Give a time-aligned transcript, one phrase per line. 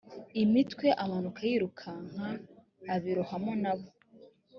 [0.43, 2.25] imitwe amanuka yirukanka
[2.93, 3.87] abirohamo na bo